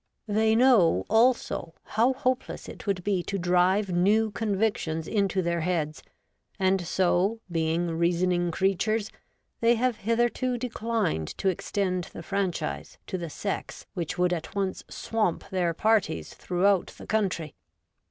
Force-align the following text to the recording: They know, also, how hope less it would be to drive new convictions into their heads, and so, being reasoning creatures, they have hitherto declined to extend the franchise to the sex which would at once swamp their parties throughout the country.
They 0.27 0.55
know, 0.55 1.05
also, 1.11 1.75
how 1.83 2.13
hope 2.13 2.49
less 2.49 2.67
it 2.67 2.87
would 2.87 3.03
be 3.03 3.21
to 3.21 3.37
drive 3.37 3.91
new 3.91 4.31
convictions 4.31 5.07
into 5.07 5.43
their 5.43 5.61
heads, 5.61 6.01
and 6.57 6.81
so, 6.87 7.39
being 7.51 7.87
reasoning 7.87 8.49
creatures, 8.49 9.11
they 9.59 9.75
have 9.75 9.97
hitherto 9.97 10.57
declined 10.57 11.27
to 11.37 11.49
extend 11.49 12.05
the 12.05 12.23
franchise 12.23 12.97
to 13.05 13.19
the 13.19 13.29
sex 13.29 13.85
which 13.93 14.17
would 14.17 14.33
at 14.33 14.55
once 14.55 14.83
swamp 14.89 15.47
their 15.51 15.71
parties 15.71 16.33
throughout 16.33 16.87
the 16.97 17.05
country. 17.05 17.53